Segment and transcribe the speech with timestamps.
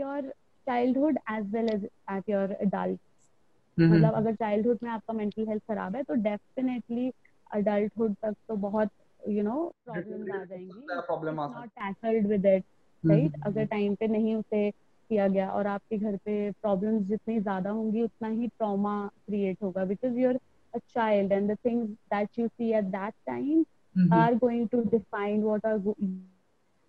[0.00, 0.32] Your
[0.66, 2.56] childhood as well as at your
[3.78, 7.10] hmm मतलब अगर childhood में आपका मेंटल हेल्थ खराब है तो डेफिनेटली
[7.50, 8.90] अडल्टहुड तक तो बहुत
[9.28, 10.80] यू नो प्रॉब्लम्स आ जाएँगी.
[10.88, 12.64] Problem not tackled with it
[13.04, 17.70] right अगर टाइम पे नहीं उसे किया गया और आपके घर पे प्रॉब्लम्स जितनी ज़्यादा
[17.70, 18.94] होंगी उतना ही ट्रॉमा
[19.26, 20.38] क्रिएट होगा because you're
[20.74, 23.64] a child and the things that you see at that time
[24.12, 25.78] are going to define what are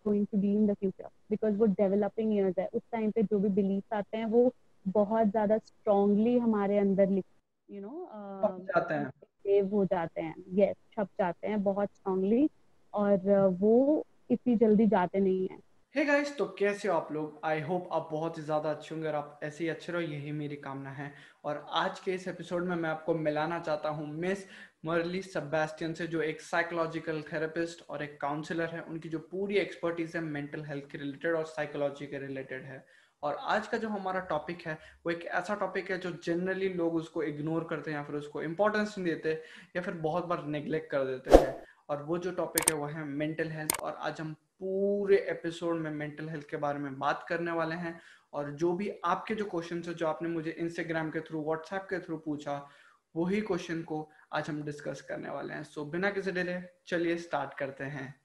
[0.05, 3.39] going to be in the future because वो डेवलपिंग ईयर्स है। उस time पे जो
[3.39, 4.51] भी belief आते हैं वो
[4.85, 8.09] बहुत ज़्यादा स्ट्रांगली हमारे अंदर यू नो
[8.43, 12.49] जाते हैं। सेव हो जाते हैं। यस छप जाते हैं बहुत स्ट्रांगली
[12.93, 15.57] और वो इतनी जल्दी जाते नहीं है।
[15.95, 17.39] Hey गाइस तो कैसे हो आप लोग?
[17.45, 20.31] आई होप आप बहुत ही ज़्यादा अच्छे होंगे और आप ऐसे ही अच्छे रहो, यही
[20.31, 21.11] मेरी कामना है।
[21.45, 24.45] और आज के इस एपिसोड में मैं आपको मिलाना चाहता हूँ मिस
[24.85, 30.15] मरली सबैस्टियन से, जो एक साइकोलॉजिकल थेरेपिस्ट और एक काउंसलर है। उनकी जो पूरी एक्सपर्टीज
[30.15, 32.83] है मेंटल हेल्थ के रिलेटेड और साइकोलॉजी के रिलेटेड है।
[33.23, 36.95] और आज का जो हमारा टॉपिक है, वो एक ऐसा टॉपिक है जो जनरली लोग
[36.95, 39.33] उसको इग्नोर करते हैं या फिर उसको इम्पोर्टेंस नहीं देते
[39.75, 41.53] या फिर बहुत बार नेग्लेक्ट कर देते हैं।
[41.89, 45.91] और वो जो टॉपिक है, वो है मेंटल हेल्थ और आज हम पूरे एपिसोड में
[45.91, 48.01] मेंटल हेल्थ के बारे में बात करने वाले हैं।
[48.33, 51.99] और जो भी आपके जो क्वेश्चन है जो आपने मुझे इंस्टाग्राम के थ्रू व्हाट्सएप के
[51.99, 52.69] थ्रू पूछा
[53.15, 57.17] वही क्वेश्चन को आज हम डिस्कस करने वाले हैं। सो so, बिना किसी डिले चलिए
[57.17, 58.21] स्टार्ट करते हैं।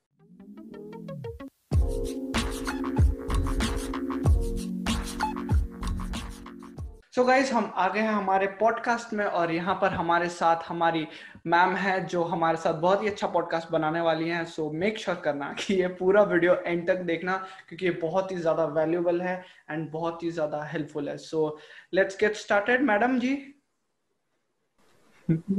[7.16, 10.64] सो so गाइज़ हम आ गए हैं हमारे पॉडकास्ट में और यहाँ पर हमारे साथ
[10.68, 11.06] हमारी
[11.46, 15.16] मैम है जो हमारे साथ बहुत ही अच्छा पॉडकास्ट बनाने वाली हैं। सो मेक श्योर
[15.24, 17.36] करना कि ये पूरा वीडियो एंड तक देखना
[17.68, 19.36] क्योंकि ये बहुत ही ज़्यादा वैल्यूबल है
[19.70, 21.58] एंड बहुत ही ज़्यादा हेल्पफुल है। So
[21.94, 23.32] let's get started madam ji.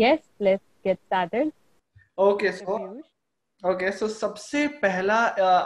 [0.02, 1.52] Yes let's get started
[2.20, 2.78] okay so
[3.64, 5.16] okay so सबसे पहला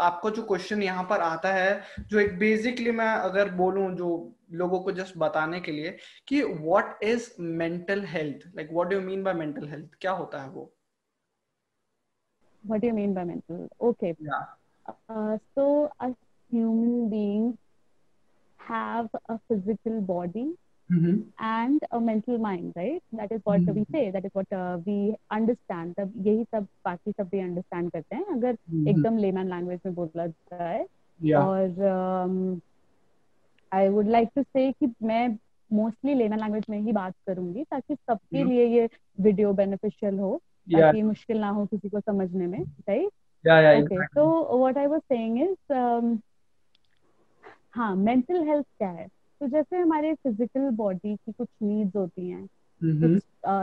[0.01, 4.09] आपको जो क्वेश्चन यहाँ पर आता है जो एक बेसिकली मैं अगर बोलूँ जो
[4.51, 9.01] लोगों को जस्ट बताने के लिए कि what is mental health like what do you
[9.01, 10.71] mean by mental health क्या होता है वो?
[12.63, 14.13] What do you mean by mental okay
[15.37, 17.53] so a human being
[18.59, 20.45] have a physical body
[20.91, 21.17] mm-hmm.
[21.39, 23.79] and a mental mind right that is what mm-hmm.
[23.79, 27.91] we say that is what uh, we understand तब यही सब बाकी सब भी understand
[27.91, 28.87] करते हैं अगर mm-hmm.
[28.87, 30.85] एकदम लेमैन लैंग्वेज में बोला जाए
[31.19, 31.39] yeah.
[31.39, 32.61] और
[33.73, 35.27] आई वुड लाइक टू से कि मैं
[35.73, 38.51] मोस्टली लेमैन लैंग्वेज में ही बात करूँगी ताकि सबके mm-hmm.
[38.51, 40.81] लिए ये वीडियो बेनिफिशियल हो yeah.
[40.81, 43.09] ताकि मुश्किल ना हो किसी को समझने में right
[43.45, 44.15] yeah, yeah, okay exactly.
[44.15, 44.25] so
[44.55, 46.17] what i was saying is um,
[47.73, 49.07] हाँ मेंटल हेल्थ क्या है
[49.41, 52.47] तो जैसे हमारे फ़िज़िकल बॉडी की कुछ नीड्स होती हैं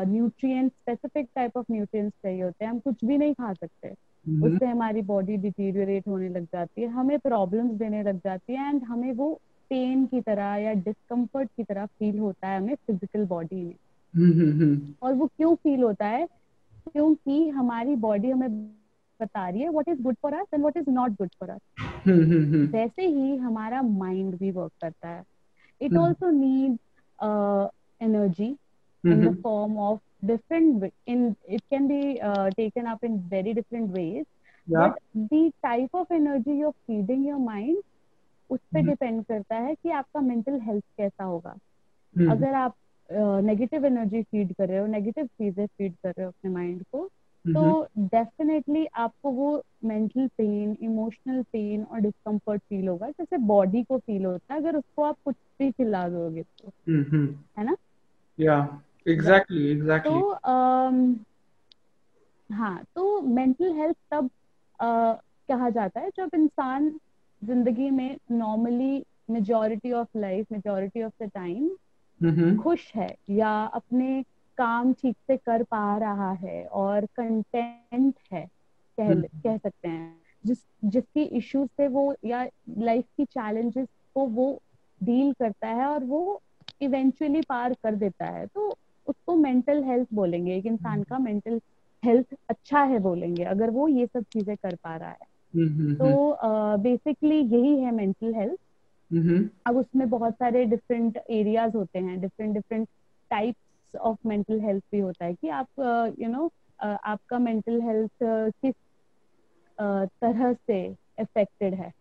[0.07, 3.89] nutrient specific type of nutrients चाहिए होते हैं हम कुछ भी नहीं खा सकते।
[4.47, 8.83] उससे हमारी बॉडी डिटीरियोरेट होने लग जाती है हमें प्रॉब्लम्स देने लग जाती है एंड
[8.85, 9.33] हमें वो
[9.71, 13.75] पेन की तरह या डिस्कम्फर्ट की तरह फील होता है हमें फ़िज़िकल बॉडी में।
[15.03, 16.27] और वो क्यों फील होता है?
[16.87, 18.51] क्योंकि हमारी बॉडी हमें
[19.21, 21.61] बता रही है what is good for us and what is not good for us
[22.73, 25.23] वैसे ही हमारा माइंड भी वर्क करता है।
[25.81, 25.99] It mm-hmm.
[25.99, 26.79] also needs
[27.19, 27.69] uh,
[28.01, 28.57] energy
[29.05, 29.13] mm-hmm.
[29.13, 33.91] in the form of different in it can be uh, taken up in very different
[33.91, 34.25] ways
[34.67, 34.89] yeah.
[34.89, 34.99] but
[35.33, 37.85] the type of energy you're feeding your mind
[38.51, 39.29] उस पर depend mm-hmm.
[39.29, 42.31] करता है कि आपका mental health कैसा होगा mm-hmm.
[42.33, 42.75] अगर आप
[43.45, 47.09] नेगेटिव एनर्जी फ़ीड कर रहे हो नेगेटिव चीज़ें फ़ीड कर रहे हो अपने माइंड को
[47.55, 53.99] तो डेफिनेटली आपको वो मेंटल पेन इमोशनल पेन और डिस्कम्फर्ट फील होगा जैसे बॉडी को
[53.99, 56.73] फील होता है अगर उसको आप कुछ भी खिला दोगे तो
[57.59, 57.77] है ना?
[58.41, 60.33] या एग्जैक्टली एग्जैक्टली तो
[62.53, 67.01] हाँ तो मेंटल हेल्थ तब uh, कहा जाता है जब इंसान
[67.45, 71.71] ज़िंदगी में normally majority of life majority of the time
[72.63, 74.25] खुश है या अपने
[74.59, 78.47] काम ठीक से कर पा रहा है और कंटेंट है
[78.99, 82.47] कह हम्म। कह सकते हैं। जिस जिसकी इश्यूज़ से वो या
[82.79, 84.61] लाइफ की चैलेंजेस को वो
[85.01, 86.41] डील करता है और वो
[86.81, 88.69] इवेंचुअली पार कर देता है तो
[89.07, 91.61] उसको मेंटल हेल्थ बोलेंगे। एक इंसान का मेंटल
[92.03, 96.37] हेल्थ अच्छा है बोलेंगे अगर वो ये सब चीज़ें कर पा रहा है। हम्म, तो
[96.79, 98.59] बेसिकली uh, यही है मेंटल हेल्थ
[99.67, 102.89] अब उसमें बहुत सारे डिफरेंट एरियाज़ होते हैं different different
[103.31, 103.55] type
[103.97, 106.49] of mental health भी होता है कि आप you uh, know you know,
[106.85, 108.75] uh, आपका मेंटल हेल्थ uh, किस
[109.81, 110.83] uh, तरह से
[111.19, 111.93] अफेक्टेड है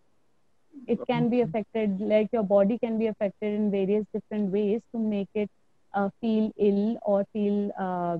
[0.94, 5.00] it can be affected like your body can be affected in various different ways to
[5.14, 5.50] make it
[5.94, 8.18] uh, feel ill or feel uh,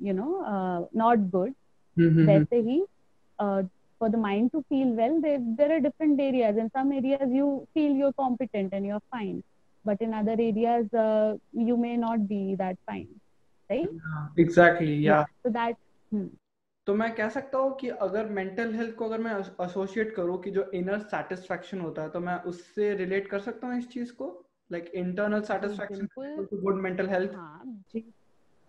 [0.00, 1.54] you know uh, not good
[1.96, 2.26] mm-hmm.
[2.26, 2.80] वैसे ही
[3.38, 3.62] uh,
[3.98, 6.56] for the mind to feel well, there, there are different areas.
[6.56, 9.42] In some areas, you feel you're competent and you're fine.
[9.84, 13.08] But in other areas, uh, you may not be that fine.
[13.70, 13.88] Right?
[14.36, 14.94] Exactly.
[14.94, 15.10] Yeah.
[15.10, 15.24] yeah.
[15.42, 15.76] So that.
[16.12, 16.26] Hmm.
[16.86, 19.34] तो मैं कह सकता हूँ कि अगर mental health को अगर मैं
[19.64, 23.78] एसोसिएट करूँ कि जो इनर सेटिस्फेक्शन होता है तो मैं उससे रिलेट कर सकता हूँ
[23.78, 24.26] इस चीज़ को
[24.72, 26.08] like internal satisfaction
[26.62, 28.04] good mental health हाँ जी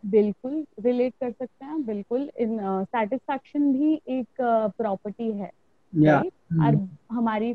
[0.05, 4.41] बिल्कुल रिलेट कर सकते हैं बिल्कुल इन सेटिस्फैक्शन uh, भी एक
[4.77, 5.51] प्रॉपर्टी uh, है
[5.93, 6.21] yeah.
[6.21, 6.65] right?
[6.65, 7.53] और हमारी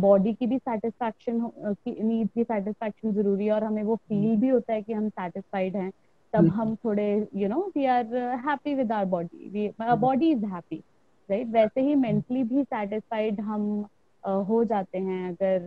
[0.00, 4.48] बॉडी की भी सेटिस्फैक्शन की नीड की सेटिस्फैक्शन ज़रूरी है और हमें वो फील भी
[4.48, 5.90] होता है कि हम सेटिस्फाइड हैं
[6.32, 6.48] तब.
[6.48, 10.82] हम थोड़े you know we are happy with our body body is happy
[11.30, 15.58] right वैसे ही मेंटली भी सेटिस्फाइड हम uh, हो जाते हैं अगर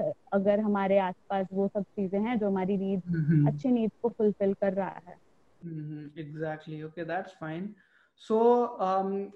[0.00, 3.48] uh, अगर हमारे आसपास वो सब चीज़ें हैं जो हमारी नीड mm-hmm.
[3.48, 5.16] अच्छी नीड को फुलफिल कर रहा है।
[6.18, 7.74] Exactly okay that's fine
[8.16, 8.36] so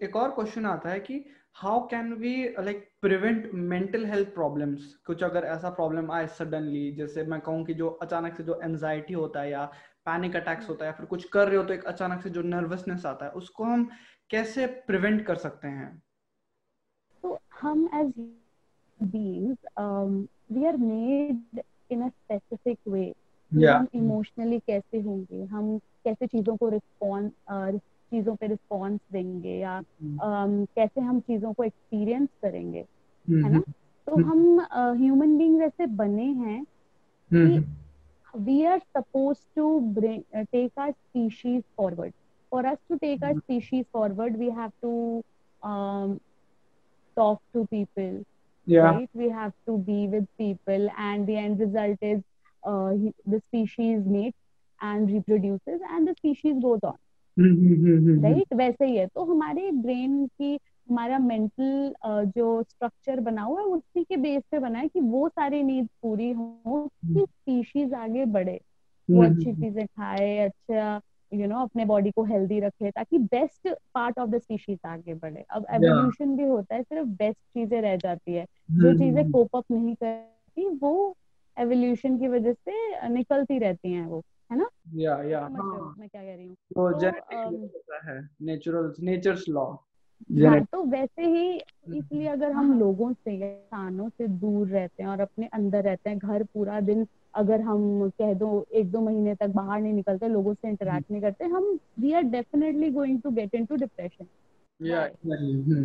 [0.03, 1.25] एक और क्वेश्चन आता है कि
[1.57, 7.23] how can we like prevent mental health problems कुछ अगर ऐसा प्रॉब्लम आए सडनली जैसे
[7.23, 9.65] मैं कहूँ कि जो अचानक से जो एनजाइटी होता है या
[10.07, 12.43] पैनिक अटैक्स होता है या फिर कुछ कर रहे हो तो एक अचानक से जो
[12.43, 13.89] नर्वसनेस आता है उसको हम
[14.31, 16.03] कैसे प्रिवेंट कर सकते हैं?
[17.25, 18.13] तो हम as
[19.01, 19.59] beings
[20.53, 23.15] we are made in a specific way
[23.53, 25.45] हम इमोशनली कैसे होंगे?
[25.45, 27.33] हम कैसे चीज़ों को रिस्पॉन्स
[28.14, 32.86] चीजों पे रिस्पॉन्स देंगे या um, कैसे हम चीजों को एक्सपीरियंस करेंगे
[33.28, 33.60] है ना
[34.08, 34.60] तो हम
[35.02, 36.64] ह्यूमन बींग ऐसे बने हैं
[37.34, 37.66] कि
[38.34, 42.14] we are supposed to bring uh, take our species forward
[42.50, 43.40] for us to take our mm-hmm.
[43.40, 45.24] species forward we have to
[45.64, 46.20] um,
[47.18, 48.24] talk to people
[48.68, 52.22] yeah right we have to be with people and the end result is
[52.64, 52.92] uh,
[53.26, 54.38] the species mates
[54.82, 56.98] and reproduces and the species goes on
[58.17, 60.55] Right वैसे ही है। तो हमारे brain की
[60.89, 61.93] हमारा mental
[62.37, 65.89] जो structure बना हुआ है उसी के बेस पे बना है कि वो सारी नीड्स
[66.03, 68.59] पूरी हो कि स्पीशीज आगे बढ़े।
[69.09, 71.01] वो अच्छी चीज़ें खाए अच्छा
[71.33, 75.45] यू नो अपने बॉडी को हेल्दी रखे ताकि best part of the species आगे बढ़े।
[75.51, 78.45] अब एवोल्यूशन भी होता है सिर्फ़ बेस्ट चीज़ें रह जाती है।
[78.79, 81.15] जो चीज़ें कोप अप नहीं करती वो
[81.57, 84.23] एवोल्यूशन की वजह से निकलती रहती हैं वो।
[84.53, 84.69] है ना?
[84.95, 85.95] या या हाँ.
[85.99, 86.99] मैं क्या कह रही हूँ। तो, तो
[88.07, 88.23] है
[89.49, 89.77] लॉ
[90.47, 91.57] हाँ तो वैसे ही
[91.99, 96.19] इसलिए अगर हम। लोगों से इंसानों से दूर रहते हैं और अपने अंदर रहते हैं
[96.19, 100.55] घर पूरा दिन अगर हम कह दो एक दो महीने तक बाहर नहीं निकलते लोगों
[100.55, 104.27] से इंटरेक्ट नहीं करते हम we are definitely going to get into depression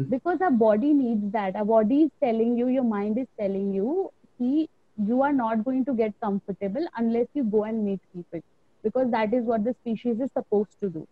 [0.09, 4.11] because our body needs that our body is telling you your mind is telling you
[4.39, 4.67] कि
[5.07, 8.41] you are not going to get comfortable unless you go and meet people
[8.83, 11.07] because that is what the species is supposed to do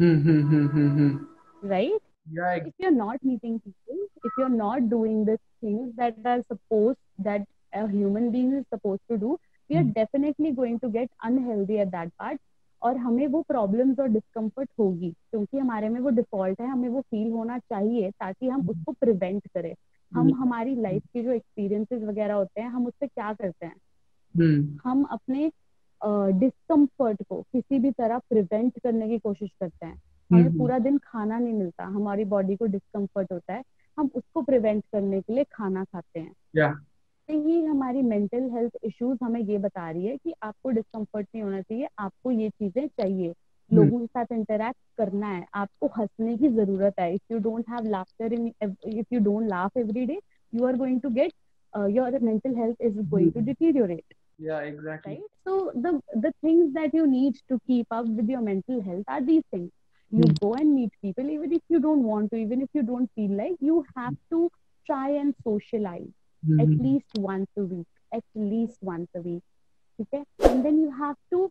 [0.00, 1.16] mm-hmm.
[1.62, 1.92] right
[2.32, 6.98] yeah if you're not meeting people if you're not doing the things that are supposed
[7.18, 9.38] that a human being is supposed to do
[9.68, 12.38] we are definitely going to get unhealthy at that part
[12.82, 17.00] और हमें वो problems और discomfort होगी क्योंकि हमारे में वो default है हमें वो
[17.00, 19.74] फील होना चाहिए ताकि हम उसको प्रिवेंट करें
[20.14, 23.76] हम हमारी लाइफ के जो एक्सपीरियंसेस वगैरह होते हैं हम उससे क्या करते हैं?
[24.84, 25.52] हम अपने
[26.38, 30.78] डिस्कम्फर्ट को किसी भी तरह प्रिवेंट करने की कोशिश करते हैं। हमें हम्म, हम्म। पूरा
[30.78, 33.62] दिन खाना नहीं मिलता। हमारी बॉडी को डिस्कम्फर्ट होता है।
[33.98, 36.74] हम उसको प्रिवेंट करने के लिए खाना खाते हैं। yeah.
[37.30, 41.60] ही हमारी मेंटल हेल्थ इश्यूज़ हमें ये बता रही है कि आपको डिस्कम्फर्ट नहीं होना
[41.60, 46.48] चाहिए आपको ये चीज़ें चाहिए। हम्म। लोगों के साथ इंटरेक्ट करना है आपको हंसने की
[46.54, 50.20] ज़रूरत है if you don't have laughter in if you don't laugh every day
[50.54, 51.32] you are going to get
[51.96, 56.92] your mental health is going to deteriorate yeah exactly right so the the things that
[56.94, 59.70] you need to keep up with your mental health are these things
[60.12, 60.40] you mm.
[60.40, 63.32] go and meet people even if you don't want to even if you don't feel
[63.40, 64.50] like you have to
[64.86, 66.62] try and socialize mm.
[66.62, 69.42] at least once a week at least once a week
[70.00, 71.50] okay and then you have to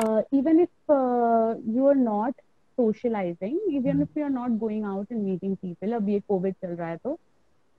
[0.00, 2.34] uh, even if uh, you are not
[2.76, 4.02] socializing, even mm.
[4.02, 4.18] if mm-hmm.
[4.18, 6.98] you are not going out and meeting people, or be it COVID chal raha hai
[7.04, 7.18] to,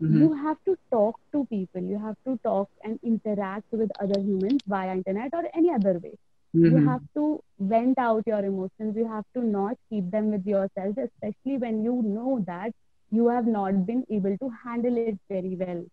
[0.02, 0.22] mm-hmm.
[0.22, 1.82] you have to talk to people.
[1.82, 6.16] You have to talk and interact with other humans via internet or any other way.
[6.56, 6.78] Mm-hmm.
[6.78, 8.96] You have to vent out your emotions.
[8.96, 12.74] You have to not keep them with yourself, especially when you know that
[13.12, 15.86] you have not been able to handle it very well,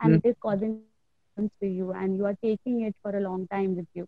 [0.00, 0.14] and mm-hmm.
[0.14, 0.80] it is causing
[1.34, 4.06] problems to you, and you are taking it for a long time with you.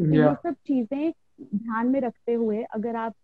[0.00, 0.14] Yeah.
[0.14, 1.12] ये सब चीज़ें
[1.42, 3.14] ध्यान में रखते हुए अगर आप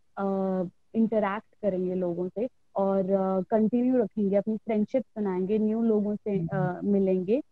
[0.95, 3.02] interact करेंगे लोगों से और
[3.50, 7.43] कंटिन्यू रखेंगे अपनी फ्रेंडशिप बनाएँगे न्यू लोगों से uh, मिलेंगे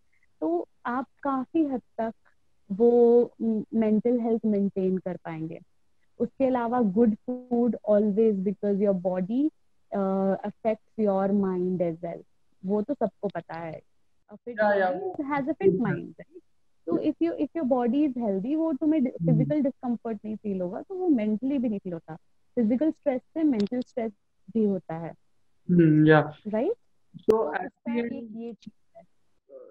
[0.40, 2.12] तो आप काफ़ी हद तक
[2.72, 2.90] वो
[3.74, 5.60] मेंटल हेल्थ मेंटेन कर पाएँगे।
[6.18, 9.50] उसके अलावा good food always because your body
[10.46, 12.22] affects your mind as well
[12.66, 13.80] वो तो सबको पता है।
[14.32, 16.51] A fit Yeah, yeah.
[16.86, 20.26] तो if you if your body is healthy वो तुम्हें फ़िज़िकल डिस्कम्फर्ट hmm.
[20.26, 22.14] नहीं फील होगा तो वो मेंटली भी नहीं फील होता।
[22.56, 24.12] फ़िज़िकल स्ट्रेस से मेंटल स्ट्रेस
[24.54, 25.12] भी होता है।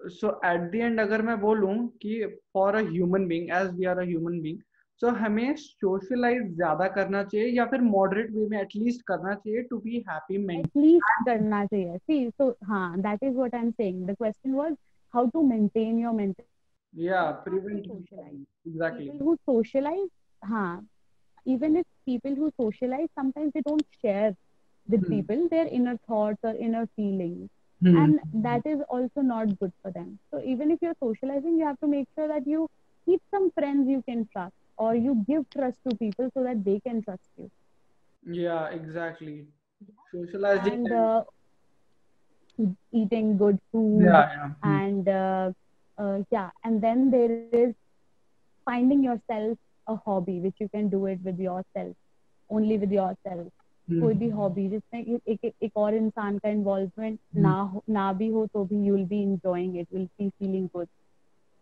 [0.08, 3.98] सो एट द एंड अगर मैं बोलूँ कि for a human being as we are
[3.98, 4.58] human being
[5.00, 9.78] so हमें सोशलाइज ज़्यादा करना चाहिए या फिर मॉडरेट वे में एटलीस्ट करना चाहिए टू
[9.78, 14.14] बी हैप्पी एटलीस्ट करना चाहिए। सी सो हाँ that is what I am saying the
[14.14, 14.74] question was
[15.14, 16.44] how to maintain your mental
[16.94, 18.46] yeah prevent socialize.
[18.66, 19.10] exactly.
[19.10, 20.08] People who socialize
[20.44, 20.76] huh
[21.44, 24.34] even if people who socialize sometimes they don't share
[24.88, 25.10] with hmm.
[25.10, 27.48] people their inner thoughts or inner feelings.
[27.84, 27.96] Hmm.
[27.96, 30.18] and that is also not good for them.
[30.30, 32.68] So even if you're socializing you have to make sure that you
[33.06, 36.78] keep some friends you can trust or you give trust to people so that they
[36.86, 37.50] can trust you.
[38.24, 39.46] Yeah exactly.
[40.12, 41.24] Socializing and uh,
[42.92, 44.48] eating good food yeah, yeah.
[44.62, 44.76] Hmm.
[44.78, 45.52] And uh,
[45.97, 47.73] uh, yeah and then there is
[48.65, 51.95] finding yourself a hobby which you can do it with yourself
[52.49, 53.47] only with yourself
[53.89, 53.99] Hmm.
[54.01, 57.41] कोई भी hobby जिसमें एक, एक, एक और इंसान का involvement Hmm.
[57.43, 60.65] ना हो ना भी हो तो भी you will be enjoying it will be feeling
[60.73, 60.89] good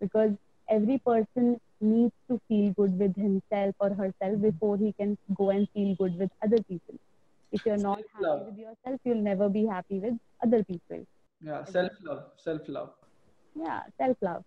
[0.03, 0.33] because
[0.75, 1.51] every person
[1.91, 6.17] needs to feel good with himself or herself before he can go and feel good
[6.23, 6.97] with other people
[7.51, 8.45] if you're not happy Self-love.
[8.47, 11.05] with yourself you'll never be happy with other people
[11.51, 12.91] yeah self love self love
[13.56, 14.44] yeah self love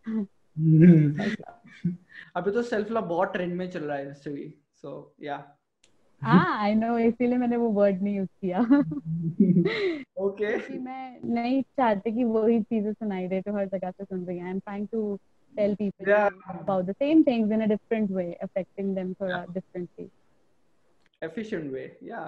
[1.17, 1.59] self love
[2.35, 4.47] अभी तो self love बहुत trend में चल रहा है भी
[4.81, 5.35] सो या
[6.21, 12.11] हाँ आई नो इसीलिए मैंने वो वर्ड नहीं यूज़ किया ओके क्योंकि मैं नहीं चाहती
[12.11, 14.87] कि वही चीज़ें सुनाई दे तो हर जगह से सुन रही हैं I am trying
[14.91, 15.15] to
[15.55, 16.29] tell people Yeah.
[16.59, 20.09] about the same things in a different way affecting them for थोड़ा differently
[21.21, 22.27] efficient way yeah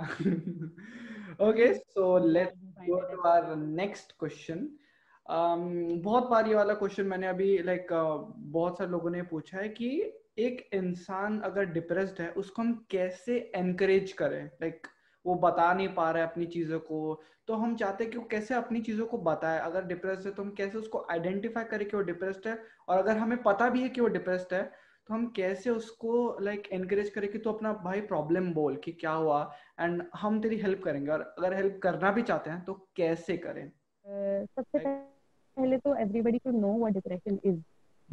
[1.48, 2.06] okay so
[2.36, 4.62] let's go to our next question
[5.30, 9.22] um, बहुत बार ये वाला question मैंने अभी like like, uh, बहुत सारे लोगों ने
[9.22, 9.90] पूछा है कि
[10.38, 14.44] एक इंसान अगर डिप्रेस्ड है उसको हम कैसे एनकरेज करें?
[14.46, 14.92] लाइक like,
[15.26, 18.24] वो बता नहीं पा रहा है अपनी चीज़ों को तो हम चाहते हैं कि वो
[18.32, 19.60] कैसे अपनी चीज़ों को बताए?
[19.60, 22.60] अगर डिप्रेस्ड है तो हम कैसे उसको आइडेंटिफाई करें कि वो डिप्रेस्ड है?
[22.90, 24.64] और अगर हमें पता भी है कि वो डिप्रेस्ड है
[25.08, 28.92] तो हम कैसे उसको लाइक like, एनकरेज करें कि तू अपना भाई प्रॉब्लम बोल कि
[28.92, 29.42] क्या हुआ?
[29.80, 33.72] एंड हम तेरी हेल्प करेंगे। और अगर हेल्प करना भी चाहते हैं तो कैसे करें?
[34.06, 35.15] Uh, सबसे
[35.60, 35.96] पहले तो
[36.40, 37.58] should know what depression is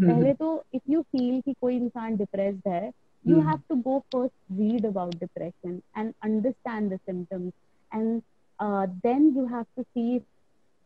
[0.01, 2.93] हम्म, पहले तो if you feel कि कोई इंसान depressed है
[3.27, 7.53] हम्म, to go first read about depression and understand the symptoms
[7.93, 8.23] and
[8.61, 10.23] uh, then you have to see if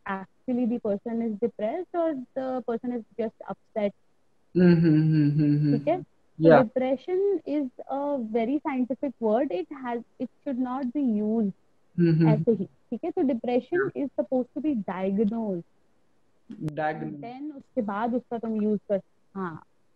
[0.07, 3.93] actually the person is depressed or the person is just upset
[4.57, 6.05] hmm, hmm, hmm, hmm, हम्म, ठीक है
[6.39, 9.53] So yeah depression is a very scientific word.
[9.59, 11.55] It has it should not be used
[11.99, 15.65] हम्म, हम्म, ऐसे ही ठीक है तो depression is supposed to be diagnosed.
[16.51, 19.01] Then उसके बाद उसका तुम यूज़ कर
[19.37, 19.55] हाँ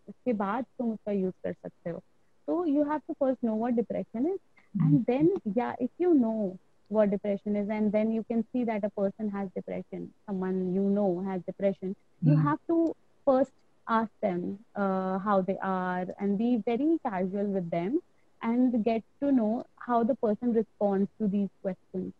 [0.08, 2.00] उसके बाद तुम उसका यूज़ कर सकते हो
[2.48, 4.38] तो you have to first know what depression is
[4.86, 5.28] and then
[5.58, 9.28] yeah if you know what depression is and then you can see that a person
[9.30, 12.42] has depression someone you know has depression you Mhm.
[12.48, 12.78] have to
[13.26, 13.52] first
[13.98, 14.42] ask them
[14.76, 18.00] uh, how they are and be very casual with them
[18.42, 19.52] and get to know
[19.86, 22.12] how the person responds to these questions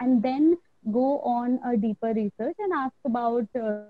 [0.00, 0.56] and then
[0.92, 3.82] go on a deeper research and ask about uh,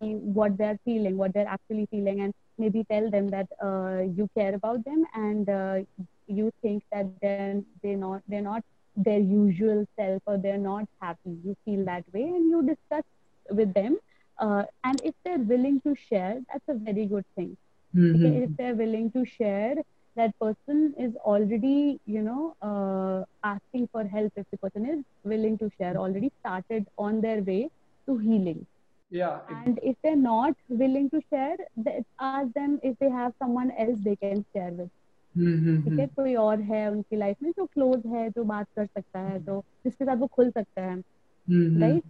[0.00, 4.54] what they're feeling, what they're actually feeling, and maybe tell them that uh, you care
[4.54, 5.78] about them and uh,
[6.26, 8.62] you think that they're, they're not they're not
[8.96, 11.36] their usual self or they're not happy.
[11.44, 13.04] You feel that way, and you discuss
[13.50, 13.98] with them.
[14.38, 17.56] Uh, and if they're willing to share, that's a very good thing.
[17.94, 18.42] Mm-hmm.
[18.44, 19.76] If they're willing to share,
[20.15, 25.57] that person is already you know uh, asking for help if the person is willing
[25.57, 27.59] to share already started on their way
[28.07, 28.65] to healing
[29.11, 33.71] yeah and if they're not willing to share th- ask them if they have someone
[33.85, 34.89] else they can share with
[35.35, 38.67] हम्म, हम्म, ठीक है कोई और है उनकी life में जो close है जो बात
[38.75, 42.03] कर सकता है तो जिसके साथ वो खुल सकता है हम्म, हम्म, right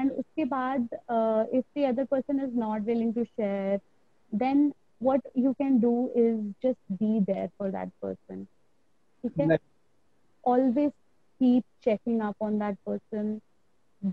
[0.00, 3.78] and उसके बाद uh, if the other person is not willing to share
[4.32, 4.60] then
[5.01, 8.47] what you can do is just be there for that person
[9.23, 9.57] You can
[10.43, 10.91] always
[11.39, 13.41] keep checking up on that person.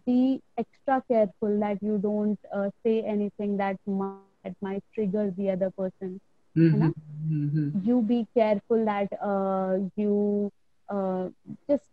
[0.06, 5.50] Be extra careful that you don't uh, say anything that might, that might trigger the
[5.50, 6.20] other person
[6.56, 6.88] mm-hmm.
[7.30, 7.88] Mm-hmm.
[7.88, 10.50] you be careful that uh, you
[10.88, 11.28] uh,
[11.68, 11.84] just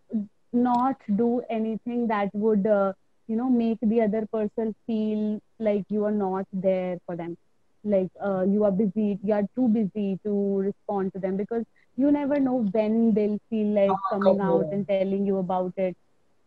[0.54, 2.94] not do anything that would uh,
[3.28, 7.38] you know make the other person feel like you are not there for them
[7.85, 10.33] like uh, you are busy you are too busy to
[10.67, 11.65] respond to them because
[11.97, 15.33] you never know when they'll feel like हाँ, coming कब out होगा। and telling you
[15.35, 15.89] about it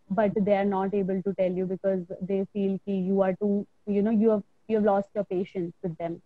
[0.10, 3.52] but they are not able to tell you because they feel कि you are too
[3.98, 6.20] you know you have you have lost your patience with them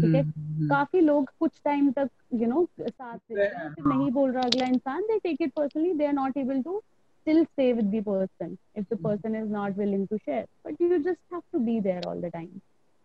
[0.00, 0.22] ठीक है
[0.68, 2.08] काफी लोग कुछ time तक
[2.40, 3.38] you know साथ फिर
[3.86, 6.80] नहीं बोल रहा अगला इंसान they take it personally they are not able to
[7.28, 8.50] still stay with the person
[8.80, 12.02] if the person is not willing to share but you just have to be there
[12.10, 12.50] all the time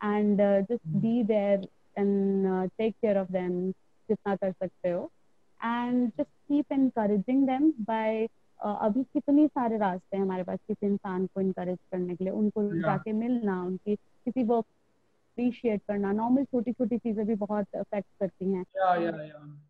[0.02, 1.62] and uh, just be there
[1.96, 3.74] and uh, take care of them
[4.10, 5.10] जितना कर सकते हो
[5.60, 8.28] and just keep encouraging them by
[8.60, 12.34] uh, अभी कितनी सारे रास्ते हैं हमारे पास किसी इंसान को इनकरेज करने के लिए
[12.34, 12.86] उनको yeah.
[12.86, 14.66] जाके मिलना उनकी किसी वर्क
[15.38, 18.64] अप्रिशिएट करना नॉर्मल छोटी छोटी चीजें भी बहुत अफेक्ट करती हैं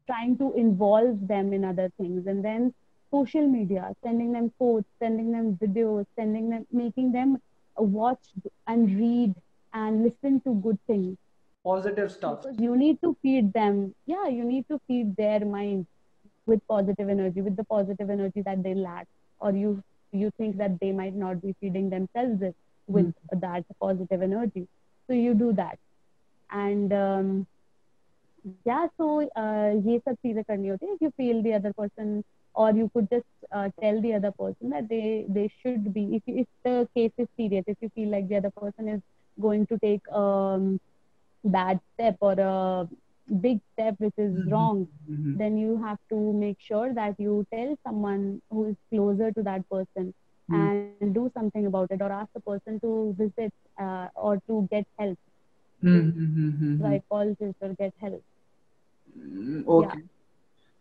[0.07, 2.71] trying to involve them in other things and then
[3.13, 7.33] social media sending them quotes sending them videos sending them making them
[7.77, 8.29] watch
[8.67, 9.33] and read
[9.82, 11.16] and listen to good things.
[11.64, 12.42] Positive stuff.
[12.42, 13.94] Because you need to feed them.
[14.06, 15.86] Yeah you need to feed their mind
[16.46, 19.08] with positive energy with the positive energy that they lack
[19.40, 22.54] or you you think that they might not be feeding themselves with,
[22.86, 23.40] with mm.
[23.40, 24.66] that positive energy.
[25.08, 25.78] So you do that.
[26.50, 27.46] And um,
[28.64, 29.06] yeah so
[29.42, 32.12] uh, ye sab cheeze karni hoti if you feel the other person
[32.54, 36.34] or you could just uh, tell the other person that they they should be if
[36.42, 39.02] if the case is serious if you feel like the other person is
[39.40, 40.60] going to take a
[41.44, 42.88] bad step or a
[43.40, 44.52] big step which is mm-hmm.
[44.52, 45.36] wrong mm-hmm.
[45.36, 49.68] then you have to make sure that you tell someone who is closer to that
[49.68, 50.14] person
[50.50, 50.92] mm.
[51.00, 54.86] and do something about it or ask the person to visit uh, or to get
[54.98, 55.18] help
[55.82, 56.80] mm-hmm.
[56.80, 58.22] psychologist or get help
[59.66, 60.02] okay yeah.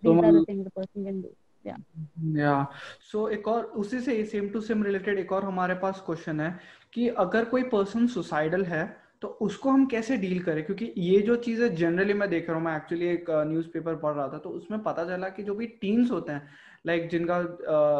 [0.04, 1.30] these so, are the things the person can do
[1.68, 2.68] या
[3.02, 6.60] सो एक और उसी से same to same related एक और हमारे पास question है
[6.94, 10.64] कि अगर कोई पर्सन सुसाइडल है तो उसको हम कैसे डील करें?
[10.66, 14.28] क्योंकि ये जो चीज़ें जनरली मैं देख रहा हूँ मैं एक्चुअली एक न्यूज़पेपर पढ़ रहा
[14.28, 16.50] था तो उसमें पता चला कि जो भी टीन्स होते हैं
[16.88, 17.40] लाइक like, जिनका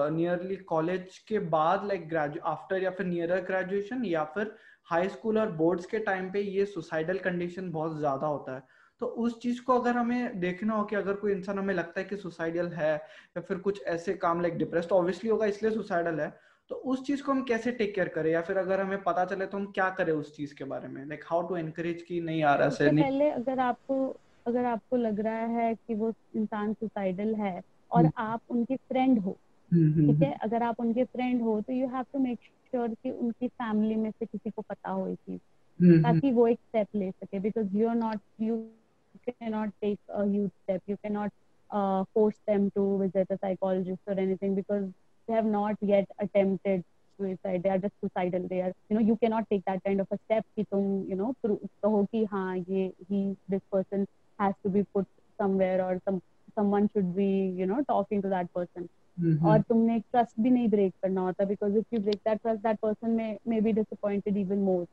[0.10, 4.56] नियरली uh, कॉलेज के बाद लाइक ग्रेजु आफ्टर या फिर नियर ग्रेजुएशन या फिर
[4.86, 8.64] हाई स्कूल और बोर्ड्स के टाइम पे ये सुसाइडल कंडीशन बहुत ज़्यादा होता है।
[9.00, 12.06] तो उस चीज़ को अगर हमें देखना हो कि अगर कोई इंसान हमें लगता है
[12.06, 16.20] कि सुसाइडल है या फिर कुछ ऐसे काम लाइक डिप्रेस तो ऑब्वियसली होगा इसलिए सुसाइडल
[16.20, 16.34] है।
[16.70, 18.32] तो उस चीज़ को हम कैसे टेक केयर करें?
[18.32, 21.06] या फिर अगर हमें पता चले तो हम क्या करें उस चीज़ के बारे में?
[21.06, 24.16] लाइक हाउ टू एनकरेज की नहीं आ रहा है पहले अगर आपको
[24.48, 29.20] अगर आपको लग रहा है कि वो इंसान सुसाइडल है और हम्म। आप उनके फ्रेंड
[29.20, 29.38] हो
[29.72, 30.32] हम्म, हम्म, ठीक है?
[30.42, 32.40] अगर आप उनके फ्रेंड हो तो you have to make
[32.72, 36.60] sure कि उनकी फैमिली में से किसी को पता हो ये चीज़ ताकि वो एक
[36.60, 38.56] स्टेप ले सके because you are not you
[39.29, 41.33] Can not take a huge step you can not
[42.15, 44.87] force them to visit a psychologist or anything because
[45.29, 46.85] they have not yet attempted
[47.17, 50.07] suicide they are just suicidal they are you know you cannot take that kind of
[50.11, 54.07] a step कि तुम you know कहो कि हाँ ये he this person
[54.41, 55.07] has to be put
[55.39, 56.21] somewhere or some
[56.57, 59.47] someone should be you know talking to that person mm-hmm.
[59.47, 62.81] और तुमने trust भी नहीं ब्रेक करना होता because if you break that trust that
[62.81, 64.87] person may may be disappointed even more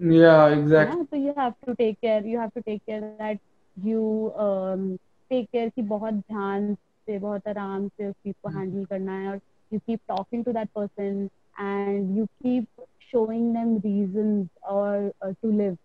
[0.00, 3.38] yeah exactly so you have to take care you have to take care that
[3.83, 4.99] you um,
[5.31, 9.27] take care कि बहुत ध्यान से बहुत आराम से उस चीज़ को handle करना है
[9.29, 9.39] और
[9.71, 12.67] you keep talking to that person and you keep
[13.11, 15.77] showing them reasons or uh, to live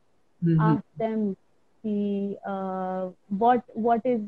[0.43, 0.61] mm-hmm.
[0.61, 1.37] ask them
[1.83, 4.21] the uh, what what is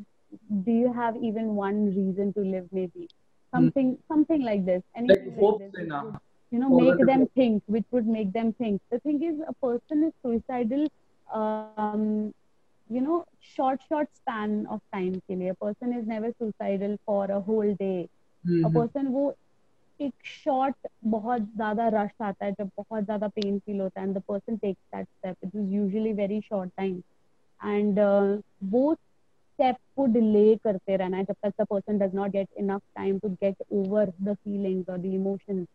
[0.65, 3.09] do you have even one reason to live maybe
[3.55, 3.99] something mm.
[4.09, 6.19] something like this anything like, like this would,
[6.51, 7.33] you know make them hope.
[7.35, 10.87] think which would make them think the thing is a person is suicidal
[11.33, 12.35] um,
[12.91, 15.51] you know short short span of time ke liye.
[15.51, 18.09] a person is never suicidal for a whole day
[18.45, 18.65] mm-hmm.
[18.65, 19.33] a person wo
[20.01, 24.17] एक short बहुत ज़्यादा rush आता है जब बहुत ज़्यादा pen feel होता है and
[24.17, 26.97] the person takes that step it is usually very short time
[27.61, 27.99] and
[28.73, 32.83] वो स्टेप को डिले करते रहना है जब तक the person does not get enough
[32.97, 35.67] time to get over the feelings और द इमोशंस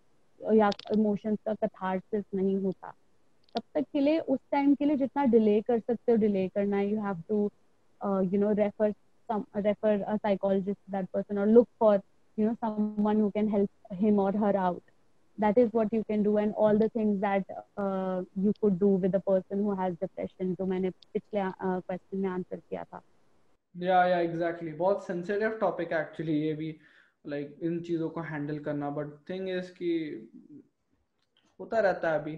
[0.53, 2.93] या इमोशंस का कथारसिस नहीं होता
[3.55, 6.81] तब तक के लिए उस टाइम के लिए जितना डिले कर सकते हो डिले करना
[6.81, 7.51] you have to
[8.33, 8.93] you know refer
[9.57, 12.01] refer a psychologist that person और look for
[12.39, 14.81] you know someone who can help him और her out
[15.37, 17.51] that is what can do and all the things that
[17.83, 22.23] uh, you could do with a person who has depression जो मैंने पिछले question uh,
[22.23, 23.01] में answer किया था।
[23.77, 26.75] या या exactly बहुत सेंसिटिव टॉपिक है एक्चुअली ये भी
[27.27, 29.91] लाइक like, इन चीज़ों को हैंडल करना। बट थिंग इज़ कि
[31.59, 32.37] होता रहता है अभी।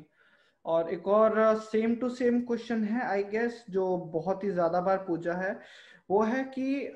[0.65, 4.97] और एक और सेम टू सेम क्वेश्चन है आई गेस जो बहुत ही ज़्यादा बार
[5.07, 5.59] पूछा है,
[6.09, 6.95] वो है कि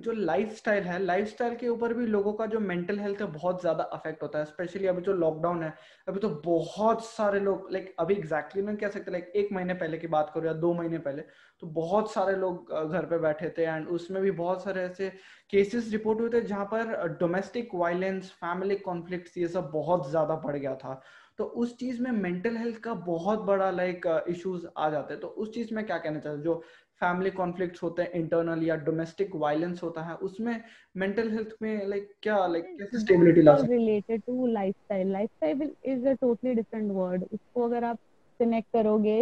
[0.00, 3.84] जो लाइफस्टाइल है लाइफस्टाइल के ऊपर भी लोगों का जो मेंटल हेल्थ है, बहुत ज़्यादा
[3.84, 5.72] अफेक्ट होता है स्पेशली अभी जो लॉकडाउन है,
[6.08, 9.98] अभी तो बहुत सारे लोग लाइक अभी एग्जैक्टली नहीं कह सकते लाइक एक महीने पहले
[9.98, 11.22] की बात करो या दो महीने पहले
[11.62, 15.08] तो बहुत सारे लोग घर पे बैठे थे एंड उसमें भी बहुत सारे ऐसे
[15.52, 20.56] केसेस रिपोर्ट हुए थे, जहाँ पर डोमेस्टिक वायलेंस फैमिली कॉन्फ्लिक्ट ये सब बहुत ज़्यादा बढ़
[20.56, 21.00] गया था।
[21.40, 25.28] तो उस चीज़ में मेंटल हेल्थ का बहुत बड़ा लाइक इश्यूज़ आ जाते हैं। तो
[25.42, 26.54] उस चीज़ में क्या कहना चाहते जो
[27.00, 30.60] फैमिली कॉन्फ्लिक्ट होते हैं इंटरनल या डोमेस्टिक वायलेंस होता है उसमें
[30.96, 36.06] मेंटल हेल्थ में लाइक क्या लाइक कैसे स्टेबिलिटी ला सकते related to lifestyle lifestyle is
[36.08, 37.98] a totally different word उसको अगर आप
[38.40, 39.18] कनेक्ट करोगे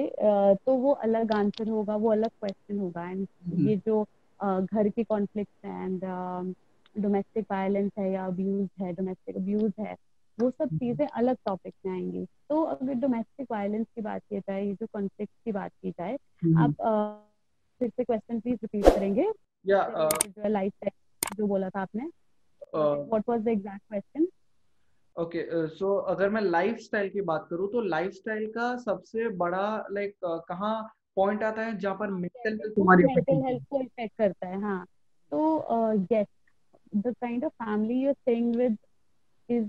[0.66, 4.02] तो वो अलग आंसर होगा वो अलग क्वेश्चन होगा। And hmm. ये जो
[4.40, 6.04] घर के कॉन्फ्लिक्ट एंड
[6.94, 9.96] डोमेस्टिक वायलेंस है या अब्यूज है डोमेस्टिक अब्यूज है
[10.40, 14.38] वो सब हम्म। चीज़ें अलग टॉपिक में आएँगी। तो अगर डोमेस्टिक वायलेंस की बात की
[14.38, 16.74] जाए ये जो कॉन्फ्लिक्ट की बात की जाए हम्म। आप
[17.80, 19.32] फिर से क्वेश्चन प्लीज़ रिपीट करेंगे।
[20.48, 20.90] लाइफ
[21.36, 22.10] जो बोला था आपने।
[22.74, 24.26] What was the exact question
[25.16, 30.34] okay so अगर मैं लाइफस्टाइल की बात करूँ तो लाइफस्टाइल का सबसे बड़ा लाइक like,
[30.34, 34.46] uh, कहाँ पॉइंट आता है जहाँ पर मेंटल हेल्थ तुम्हारी मेंटल हेल्थ को इफ़ेक्ट करता
[34.46, 34.84] है हाँ।
[35.32, 36.26] तो yes
[36.96, 38.76] the kind of family you are staying with
[39.48, 39.66] is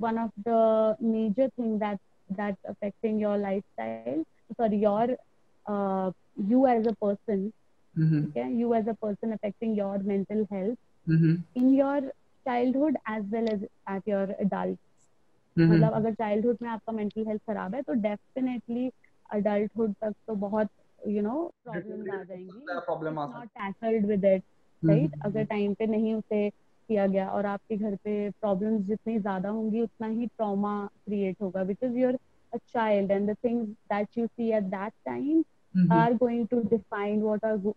[0.00, 1.98] One of the major thing that
[2.30, 4.24] that affecting your lifestyle
[4.58, 5.16] sorry your
[5.66, 7.52] uh, you as a person
[7.94, 8.24] mm-hmm.
[8.26, 11.34] okay you as a person affecting your mental health mm-hmm.
[11.54, 12.00] in your
[12.46, 14.78] childhood as well as at your adult
[15.56, 15.72] mm-hmm.
[15.72, 18.90] मतलब अगर childhood में आपका mental health खराब है तो definitely
[19.32, 20.68] adulthood तक तो बहुत
[21.08, 24.42] यू नो प्रॉब्लम आ जाएंगी not tackled with it
[24.82, 26.48] right अगर टाइम पे नहीं उसे
[26.87, 31.63] किया गया और आपके घर पे प्रॉब्लम्स जितनी ज़्यादा होंगी उतना ही ट्रॉमा क्रिएट होगा
[31.63, 32.19] because you're
[32.53, 35.43] a child and the things that you see at that time
[35.91, 37.75] are going to what are go-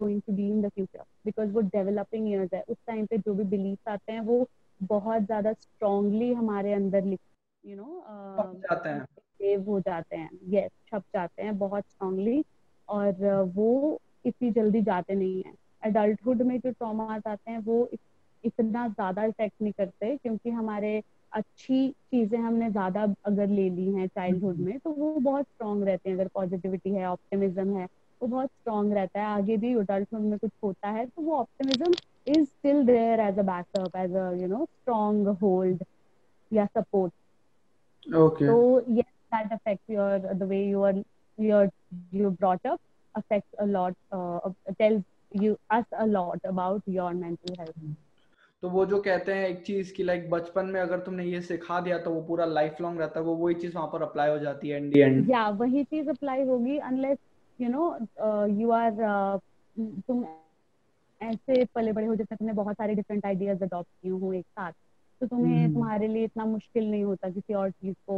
[0.00, 3.34] going to be in the future because वो developing years है। उस time पे जो
[3.34, 4.48] भी beliefs आते हैं वो
[4.82, 7.04] बहुत ज़्यादा strongly हमारे अंदर
[7.64, 12.44] you know uh, जाते हैं। सेव हो जाते हैं। यस छप जाते हैं बहुत स्ट्रांगली
[12.88, 13.14] और
[13.54, 15.52] वो इतनी जल्दी जाते नहीं है।
[15.84, 17.88] एडल्टहुड में जो ट्रॉमा आते हैं वो
[18.44, 24.06] इतना ज़्यादा इफ़ेक्ट नहीं करते क्योंकि हमारे अच्छी चीज़ें हमने ज़्यादा अगर ले ली हैं
[24.06, 27.84] चाइल्डहुड में तो वो बहुत स्ट्रांग रहते हैं। अगर पॉजिटिविटी है ऑप्टिमिज्म है
[28.20, 31.92] वो बहुत स्ट्रांग रहता है। आगे भी अडल्टहुड में कुछ होता है तो वो optimism
[32.26, 35.84] is still there as a backup as a you know strong hold
[36.50, 37.12] या सपोर्ट
[38.06, 41.02] ओके तो yes that affects your the way you are
[41.38, 41.70] your
[42.14, 42.78] you brought up
[43.14, 44.38] affects a lot uh,
[44.78, 45.02] tells
[45.34, 47.84] you us a lot about your mental health.
[48.62, 51.80] तो वो जो कहते हैं एक चीज़ की like बचपन में अगर तुमने ये सिखा
[51.80, 54.38] दिया तो वो पूरा लाइफ लॉन्ग रहता है वो वही चीज़ वहाँ पर अप्लाई हो
[54.38, 57.18] जाती है इन एंड या वही चीज़ अप्लाई होगी unless
[57.60, 57.98] you know
[58.46, 58.90] you are
[59.80, 60.24] तुम
[61.22, 64.72] ऐसे पले बड़े हो जैसे तुमने बहुत सारे डिफरेंट आइडियाज़ अडॉप्ट किए हो एक साथ
[65.20, 65.74] तो तुम्हें hmm.
[65.74, 68.16] तुम्हारे लिए इतना मुश्किल नहीं होता किसी और चीज़ को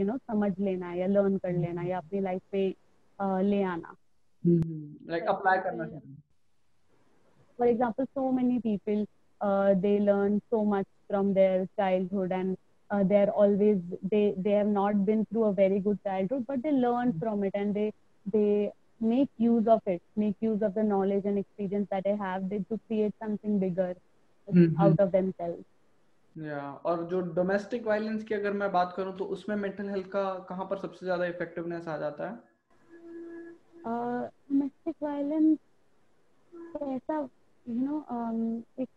[0.00, 2.74] यू नो समझ लेना या लर्न कर लेना या अपनी लाइफ पे
[3.22, 3.94] uh, ले आना।
[4.46, 5.86] लाइक अप्लाई करना
[7.58, 9.04] for example so many people
[9.40, 12.56] uh, they learn so much from their childhood and
[12.90, 13.78] uh, they're always
[14.10, 17.18] they they have not been through a very good childhood but they learn mm-hmm.
[17.18, 17.92] from it and they
[18.26, 22.48] they make use of it make use of the knowledge and experience that they have
[22.48, 23.94] they to create something bigger
[24.48, 24.80] mm-hmm.
[24.80, 25.64] out of themselves
[26.36, 30.22] या और जो domestic violence की अगर मैं बात करूँ तो उसमें मेंटल हेल्थ का
[30.48, 32.53] कहाँ पर सबसे ज़्यादा इफेक्टिवनेस आ जाता है
[33.84, 35.58] डोमेस्टिक वायलेंस
[36.82, 37.18] ऐसा
[37.66, 38.02] यू नो
[38.82, 38.88] एक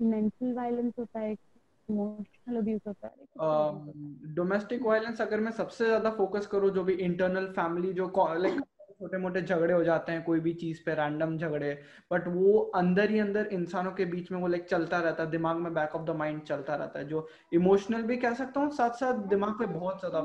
[0.00, 6.46] मेंटल वायलेंस होता है इमोशनल अब्यूज होता है डोमेस्टिक वायलेंस अगर मैं सबसे ज़्यादा फोकस
[6.46, 8.60] करूँ जो भी इंटरनल फैमिली जो लाइक
[9.00, 11.72] छोटे मोटे झगड़े हो जाते हैं कोई भी चीज़ पे रैंडम झगड़े
[12.10, 15.56] बट वो अंदर ही अंदर इंसानों के बीच में वो लाइक चलता रहता है दिमाग
[15.56, 19.00] में बैक ऑफ़ द माइंड चलता रहता है जो इमोशनल भी कह सकता हूँ साथ
[19.00, 20.20] साथ दिमाग पे बहुत ज़्यादा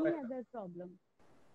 [0.52, 0.88] problem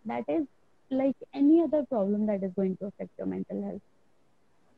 [0.05, 0.47] that is
[0.92, 3.82] like any other problem that is going to affect your mental health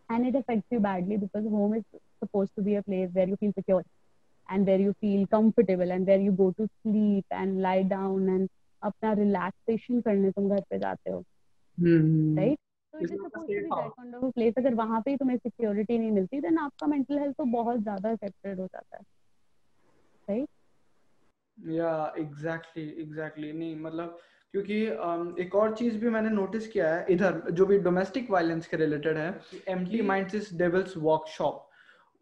[0.09, 1.83] and it affects you badly because home is
[2.19, 3.83] supposed to be a place where you feel secure
[4.49, 8.49] and where you feel comfortable and where you go to sleep and lie down and
[8.81, 11.19] अपना relaxation करने तुम घर पे जाते हो
[11.77, 12.59] right
[12.93, 15.37] तो it is supposed to be that kind of place अगर वहां पे ही तुम्हें
[15.37, 19.03] सिक्योरिटी नहीं मिलती देन आपका मेंटल हेल्थ तो बहुत ज्यादा अफेक्टेड हो जाता है
[20.29, 20.49] राइट
[21.57, 24.17] या एग्जैक्टली एग्जैक्टली नहीं मतलब
[24.54, 24.82] क्योंकि
[25.42, 29.18] एक और चीज़ भी मैंने नोटिस किया है इधर जो भी डोमेस्टिक वायलेंस के रिलेटेड
[29.18, 29.28] है
[29.68, 31.68] एम्प्टी इज़ डेविल्स वर्कशॉप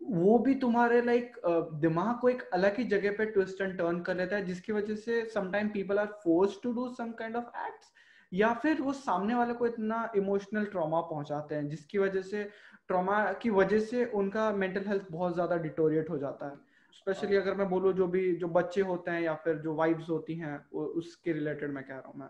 [0.01, 1.33] वो भी तुम्हारे लाइक
[1.81, 4.95] दिमाग को एक अलग ही जगह पे ट्विस्ट एंड टर्न कर लेता है जिसकी वजह
[4.95, 7.93] से sometime people are force to do some kind of acts
[8.33, 12.43] या फिर वो सामने वाले को इतना इमोशनल ट्रॉमा पहुंचाते हैं जिसकी वजह से
[12.89, 16.70] ट्रॉमा की वजह से उनका मेंटल हेल्थ बहुत ज़्यादा डिटोरिएट हो जाता है।
[17.01, 20.35] स्पेशली अगर मैं बोलूँ जो भी जो बच्चे होते हैं या फिर जो वाइब्स होती
[20.39, 20.57] हैं
[21.01, 22.29] उसके रिलेटेड मैं कह रहा हूँ मैं।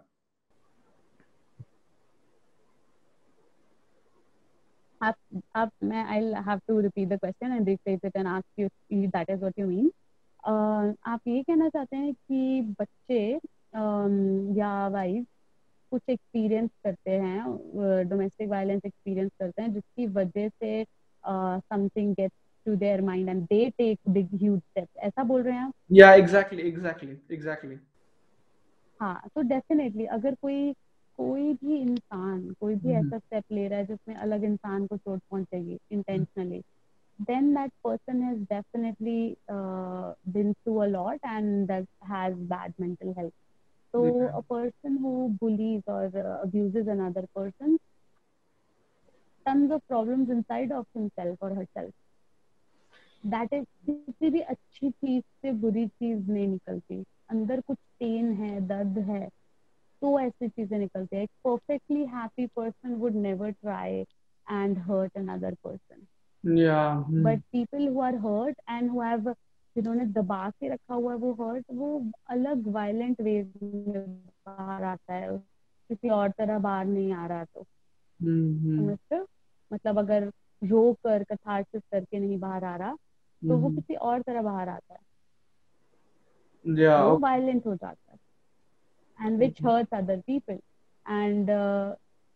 [5.00, 5.14] आप
[5.56, 9.30] आप मैं I have to repeat the question and rephrase it and ask you that
[9.30, 9.90] is what you mean
[11.06, 15.26] आप ये कहना चाहते हैं कि बच्चे um, या वाइफ
[15.92, 20.84] कुछ एक्सपीरियंस करते हैं डोमेस्टिक वायलेंस एक्सपीरियंस करते हैं जिसकी वजह से
[21.24, 25.64] something gets to their mind and they take big huge steps ऐसा बोल रहे हैं
[25.64, 27.78] आप या एग्जैक्टली एग्जैक्टली एग्जैक्टली
[29.00, 30.72] हाँ तो डेफिनेटली अगर कोई
[31.18, 35.20] कोई भी इंसान कोई भी ऐसा स्टेप ले रहा है जिसमें अलग इंसान को चोट
[35.30, 36.62] पहुंचेगी intentionally
[37.28, 43.14] then that person has definitely uh, been through a lot and that has bad mental
[43.14, 43.32] health.
[43.94, 44.38] So yeah.
[44.38, 47.78] a person who bullies or uh, abuses another person,
[49.46, 51.92] tons of problems inside of himself or herself.
[53.24, 58.60] That is किसी भी अच्छी चीज़ से बुरी चीज़ नहीं निकलती। अंदर कुछ pen है
[58.68, 59.28] दर्द है
[60.02, 64.00] तो ऐसी चीज़ें निकलती है। एक perfectly happy person would never try
[64.46, 66.06] and hurt another person
[67.24, 69.32] but people who are hurt and who have
[69.76, 74.06] जिन्होंने दबा के रखा हुआ है वो हर्ट वो अलग वायलेंट वे में
[74.46, 75.36] बाहर आता है।
[75.90, 77.64] किसी और तरह बाहर नहीं आ रहा तो।
[78.76, 79.20] समझते
[79.70, 80.30] मतलब अगर
[80.62, 82.96] रो कर कथारसिस करके नहीं बाहर आ रहा
[83.42, 85.00] तो वो किसी और तरह बाहर आता है।
[87.18, 90.58] वायलेंट हो जाता है। And which hurt other people
[91.06, 91.50] and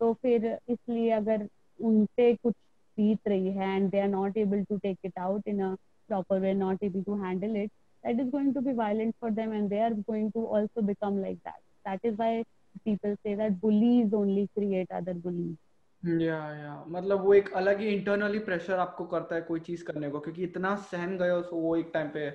[0.01, 1.49] तो फिर इसलिए अगर
[1.81, 2.55] उनसे कुछ
[2.99, 5.75] बीत रही है and they are not able to take it out in
[6.09, 7.71] proper way not able to handle it
[8.05, 11.19] that is going to be violent for them and they are going to also become
[11.21, 12.43] like that that is why
[12.85, 15.57] people say that bullies only create other bullies
[16.05, 20.11] या या। मतलब वो एक अलग ही internally pressure आपको करता है कोई चीज़ करने
[20.11, 22.31] को, क्योंकि इतना सहन गए हो वो एक टाइम पे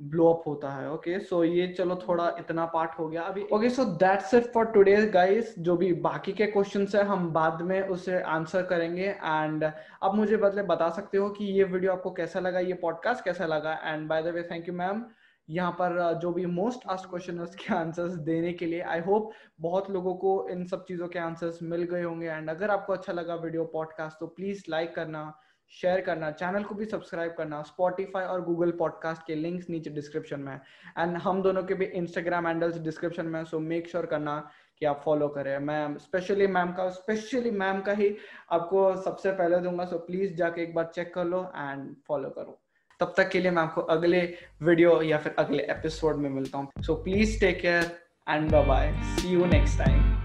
[0.00, 1.18] ब्लो अप होता है ओके?
[1.20, 4.66] सो so ये चलो थोड़ा इतना पार्ट हो गया। अभी okay so that's it for
[4.66, 9.64] today guys जो भी बाकी के क्वेश्चन है, हम बाद में उसे आंसर करेंगे। एंड
[9.64, 13.46] अब मुझे बदले बता सकते हो कि ये वीडियो आपको कैसा लगा, ये पॉडकास्ट कैसा
[13.46, 13.72] लगा?
[13.84, 15.04] And by the way thank you ma'am
[15.50, 19.30] यहाँ पर जो भी मोस्ट आस्ट क्वेश्चन है उसके आंसर्स देने के लिए आई होप
[19.60, 23.12] बहुत लोगों को इन सब चीज़ों के आंसर्स मिल गए होंगे। एंड अगर आपको अच्छा
[23.12, 25.32] लगा वीडियो पॉडकास्ट तो प्लीज़ लाइक करना
[25.72, 30.40] शेयर करना चैनल को भी सब्सक्राइब करना स्पॉटिफाई और गूगल पॉडकास्ट के लिंक्स नीचे डिस्क्रिप्शन
[30.40, 30.54] में।
[30.98, 34.38] एंड हम दोनों के भी इंस्टाग्राम हैंडल्स डिस्क्रिप्शन में सो मेक श्योर करना
[34.78, 38.16] कि आप फॉलो करें। मैम स्पेशली मैम का स्पेशली मैम का ही
[38.52, 42.60] आपको सबसे पहले दूँगा सो प्लीज़ जाके एक बार चेक कर लो एंड फॉलो करो।
[43.00, 44.22] तब तक के लिए मैं आपको अगले
[44.62, 47.90] वीडियो या फिर अगले एपिसोड में मिलता हूँ। So please take care
[48.28, 50.19] and bye see you next time